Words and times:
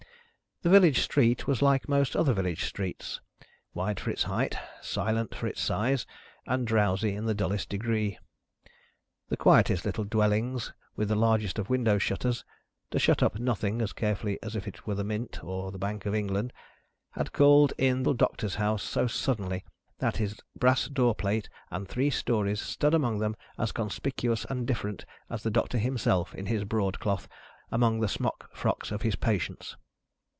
The 0.63 0.69
village 0.69 0.99
street 0.99 1.47
was 1.47 1.63
like 1.63 1.89
most 1.89 2.15
other 2.15 2.33
village 2.33 2.65
streets: 2.65 3.19
wide 3.73 3.99
for 3.99 4.11
its 4.11 4.21
height, 4.25 4.55
silent 4.79 5.33
for 5.33 5.47
its 5.47 5.59
size, 5.59 6.05
and 6.45 6.67
drowsy 6.67 7.15
in 7.15 7.25
the 7.25 7.33
dullest 7.33 7.67
degree. 7.67 8.19
The 9.29 9.37
quietest 9.37 9.85
little 9.85 10.03
dwellings 10.03 10.71
with 10.95 11.07
the 11.09 11.15
largest 11.15 11.57
of 11.57 11.71
window 11.71 11.97
shutters 11.97 12.45
(to 12.91 12.99
shut 12.99 13.23
up 13.23 13.39
Nothing 13.39 13.81
as 13.81 13.91
carefully 13.91 14.37
as 14.43 14.55
if 14.55 14.67
it 14.67 14.85
were 14.85 14.93
the 14.93 15.03
Mint, 15.03 15.43
or 15.43 15.71
the 15.71 15.79
Bank 15.79 16.05
of 16.05 16.13
England) 16.13 16.53
had 17.13 17.33
called 17.33 17.73
in 17.79 18.03
the 18.03 18.13
Doctor's 18.13 18.53
house 18.61 18.83
so 18.83 19.07
suddenly, 19.07 19.65
that 19.97 20.17
his 20.17 20.37
brass 20.55 20.87
door 20.89 21.15
plate 21.15 21.49
and 21.71 21.87
three 21.87 22.11
stories 22.11 22.61
stood 22.61 22.93
among 22.93 23.17
them 23.17 23.35
as 23.57 23.71
conspicuous 23.71 24.45
and 24.45 24.67
different 24.67 25.05
as 25.27 25.41
the 25.41 25.49
doctor 25.49 25.79
himself 25.79 26.35
in 26.35 26.45
his 26.45 26.65
broadcloth, 26.65 27.27
among 27.71 27.99
the 27.99 28.07
smock 28.07 28.51
frocks 28.55 28.91
of 28.91 29.01
his 29.01 29.15
patients. 29.15 29.75